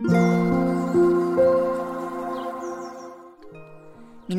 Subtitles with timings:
[0.00, 0.12] 皆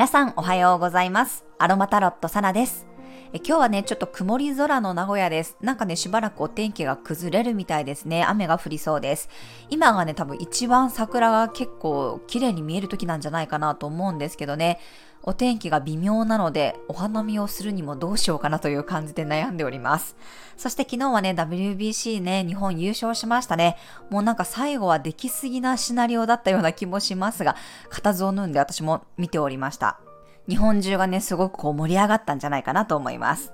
[0.08, 1.44] さんおはようございます。
[1.58, 2.88] アロマタロットサナです。
[3.34, 5.58] え今日はね、ちょっと曇り空の名古屋です。
[5.60, 8.24] なんかね、しばらくお天気が崩れるみたいですね。
[8.24, 9.28] 雨が降りそうです。
[9.70, 14.80] 今がね、多分一番桜が結構綺麗に見える時なんじゃないかなと思うんですけどね。
[15.24, 20.16] お天気が微妙なので、お花見をするにもどうしようかなという感じで悩んでおります。
[20.58, 23.78] そして昨日はね、WBC ね、日本優勝しましたね。
[24.10, 27.56] もうなんか最後はできすぎなシナリオだったような気もしますが、
[27.90, 30.00] 固唾を飲んで私も見ておりました。
[30.48, 33.54] 日本中がね、すごくこう盛り上がったんじゃないかなと思います。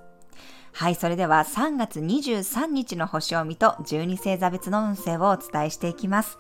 [0.72, 6.38] はい、それでは3月23日の星を見と12星座別の運勢をお伝えしていきます。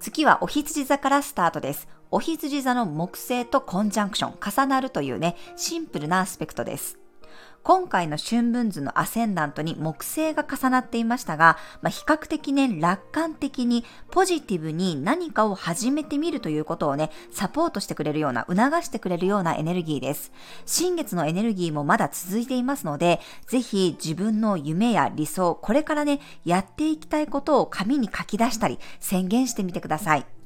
[0.00, 1.86] 次はお羊座からスタートです。
[2.10, 6.99] お羊座の木星とコンジャンクション、重なるというね、シンプルなアスペクトです。
[7.62, 20.32] 今回の春分図のアセンダントに木星が重なっていましたが、まあ、比較的ね、楽観的にポジティブに何かを始めてみるということをね、サポートしてくれるような、促してくれるようなエネルギーです。
[20.64, 30.39] 新月のエネルギーもまだ続いていますので、ぜひ自分の夢や理想、これからね、やっていきたいことを紙に書き出したり、宣言してみてください。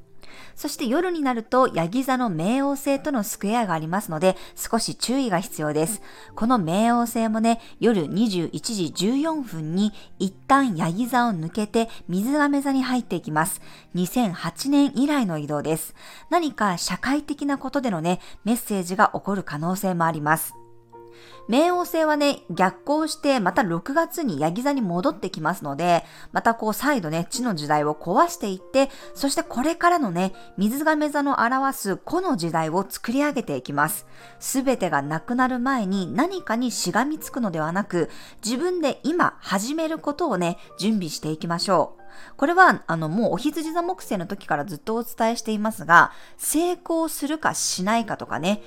[0.57, 6.03] そして夜になると、ヤギ座の冥王星とのスクエアがありますので、少し注意が必要です。
[6.35, 13.61] この冥王星もね、夜21時14分に一旦ヤギ座を抜けて水亀座に入っていきます。
[13.95, 15.95] 2008年以来の移動です。
[16.31, 20.55] 何か社会的なことでのね、メッセージが起こる可能性もあります。
[21.49, 34.07] 冥王星はね、逆行してまた6月にヤギ座に戻ってきますので、またこう再度ね、地の時代を壊していって、そしてこれからのね、水亀座の表す個の時代を作り上げていきます。
[34.41, 38.09] すべてがなくなる前に何かにしがみつくのではなく、
[38.43, 42.05] 自分で今始めることをね、準備していきましょう。
[42.37, 48.63] これは、あの、もうお羊座木星の時からずっとお伝えしていますが、成功するかしないかとかね、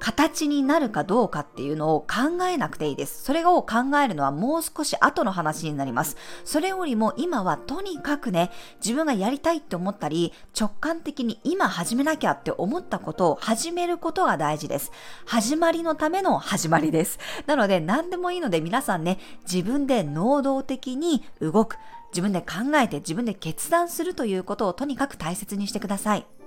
[0.00, 3.22] 形になるかどうかっていうのを考えなくていいです。
[3.22, 6.16] それを考えるのはもう少し後の話になります。
[6.44, 8.50] それよりも今はとにかくね、
[8.84, 14.90] 自分がやりたいって思ったり、直感的に今始めなきゃって思ったことを始めることが大事です。
[15.26, 17.18] 始まりのための始まりです。
[17.46, 21.76] なので何でもいいので皆さんね、自分で能動的に動く。
[22.12, 26.39] 自分で考えて自分で決断するということをとにかく大切にしてください。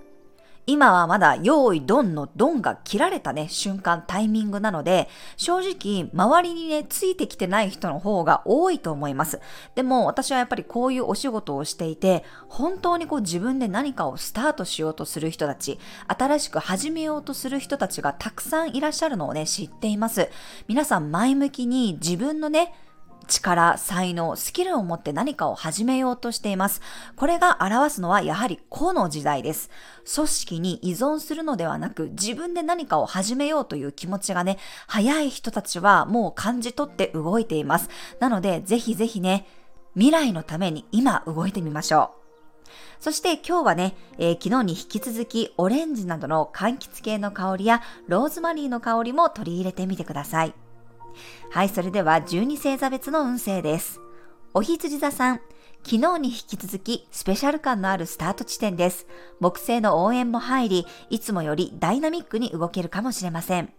[0.66, 9.42] 今はまだ用意ドンのドンが切られたね、瞬間、タイミングなので、正直、周りにね、ついてきてない人の方が多いと思います。
[9.76, 20.30] でも、私はやっぱりこういうお仕事をしていて、本当にこう自分で何かをスタートしようとする人たち、新しく始めようとする人たちがたくさんいらっしゃるのをね、知っています。
[20.70, 22.74] 皆さん前向きに自分のね、
[23.28, 26.82] 力、才能、スキルを持って何かを始めようとしています。
[27.16, 29.70] これが表すのはやはり個の時代です。
[30.14, 34.58] 組織に依存するのではなく自分で何かを始めようという気持ちがね、
[34.88, 37.90] 早い人たちはもう感じ取って動いています。
[38.20, 39.48] なのでぜひぜひね、
[39.94, 42.24] 未来のために今動いてみましょう。
[43.00, 50.54] そして今日はね、えー、昨日に引き続きオレンジなどの柑橘系の香りやローズマリーの香りも取り入れてみてください。
[51.52, 54.00] はい、それでは12星座別の運勢です。
[54.54, 55.42] お羊座さん、
[55.84, 59.06] 昨日に引き続きスペシャル感のあるスタート地点です。
[59.40, 63.74] 木星の応援も入り、いつもよりダイナミックに動けるかもしれません。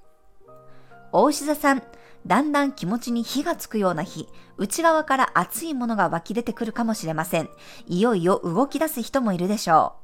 [1.13, 1.83] 大牛座さん、
[2.27, 7.49] だんだん気持ちに火がつくような日、内側から熱いものが湧き出てくるかもしれません。
[7.87, 10.04] いよいよ動き出す人もいるでしょう。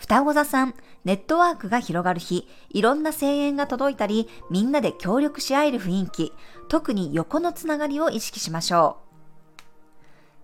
[0.00, 0.74] 双子座さん、
[1.04, 6.32] ネットワークが広がる日、いろんな声援が届いたり、みんなで協力し合える雰囲気、
[6.68, 8.96] 特に横のつながりを意識しましょ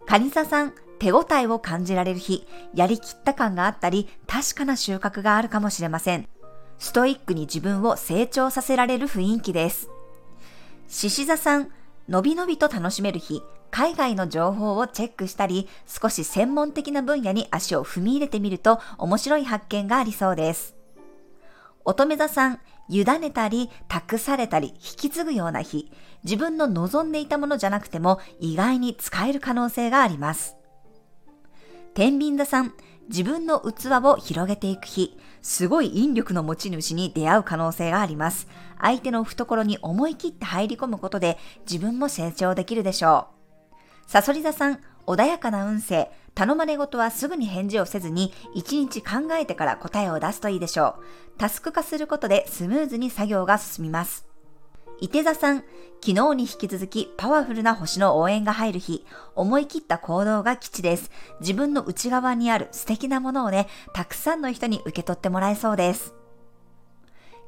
[0.05, 0.06] う。
[0.06, 6.28] カニ座さん、手応えを感じられる日、やりきった感があったり、確かな収穫があるかもしれません。
[6.78, 9.88] ストイックに自分を成長させられる雰囲気です。
[10.88, 11.71] 獅子座さん、
[12.11, 20.76] のびのびと楽しめる日、海外の情報をチェックしたり、少し専門的な分野に足を踏み入れてみると面白い発見がありそうです。
[21.85, 25.90] 乙女座さん、委ねたり、託されたり、引き継ぐような日、
[26.25, 30.56] 自分の望んでいたものじゃなくても意外に使える可能性があります。
[31.94, 32.75] 天秤座さん、
[33.08, 38.49] 自分の器を広げていく日、すごい引力の持ち主に出会う可能性があります。
[38.81, 41.38] 相手の懐に思い切って入り込むことで
[41.70, 43.36] 自分も成長できるでしょう。
[44.06, 50.97] サソリ座さん、穏やかな運勢、頼まれ事はすぐに返事をせずに、一日考えてから答えを出すといいでしょ
[51.35, 51.38] う。
[51.38, 54.26] タスク化することでスムーズに作業が進みます。
[55.00, 55.64] 伊手座さん、
[56.00, 59.05] 昨日に引き続きパワフルな星の応援が入る日、
[59.35, 61.11] 思い切った行動が吉です。
[61.41, 66.14] 自分の内側にある素敵なものをね、たくさんの人に受け取ってもらえそうです。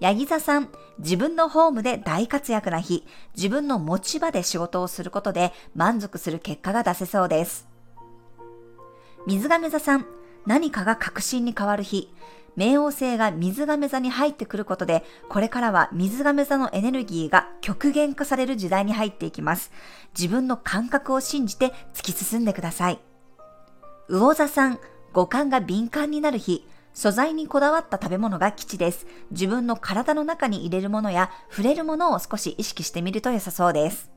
[0.01, 0.69] ヤギ座さん、
[1.01, 3.05] 自分のホームで大活躍な日、
[3.37, 7.67] 自分の持ち場で仕事をすることで満足する結果が出せそうです。
[9.27, 10.07] 水亀座さん、
[10.47, 12.15] 何かが確信に変わる日、
[12.57, 19.73] 冥王星が水亀座に入ってくることで、これからは水亀座のエネルギーが極限化される時代に入っていきます。
[20.17, 23.01] 自分の感覚を信じて突き進んでください。
[24.09, 24.79] 魚座さん、
[25.13, 26.65] 五感が敏感になる日、
[26.99, 29.07] 素材にこだわった食べ物が基地です。
[29.31, 34.11] 自分の体の中に入れるものや触れるものを少し意識してみると良さそうです。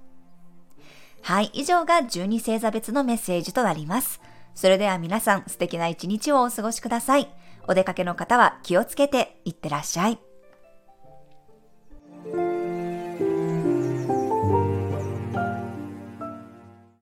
[1.22, 4.20] はい、以上が12星座別のメッセージとなります。
[4.56, 7.32] それでは皆さん素敵な一日をお過ごしください。
[7.68, 10.31] お出かけの方は気をつけていってらっしゃい。